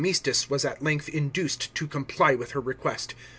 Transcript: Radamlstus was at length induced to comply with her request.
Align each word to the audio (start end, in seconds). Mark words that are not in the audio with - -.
Radamlstus 0.01 0.49
was 0.49 0.65
at 0.65 0.81
length 0.81 1.09
induced 1.09 1.75
to 1.75 1.85
comply 1.85 2.33
with 2.33 2.53
her 2.53 2.59
request. 2.59 3.13